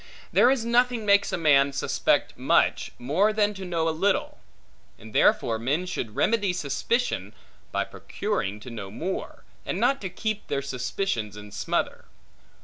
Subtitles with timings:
[0.33, 4.39] There is nothing makes a man suspect much, more than to know little;
[4.97, 7.33] and therefore men should remedy suspicion,
[7.71, 12.05] by procuring to know more, and not to keep their suspicions in smother.